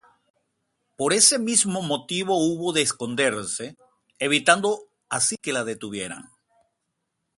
Por 0.97 1.13
ese 1.13 1.37
mismo 1.37 1.83
motivo 1.83 2.35
hubo 2.35 2.73
de 2.73 2.81
esconderse, 2.81 3.75
evitando 4.17 4.87
así 5.09 5.35
que 5.39 5.53
la 5.53 5.63
detuvieran. 5.63 6.23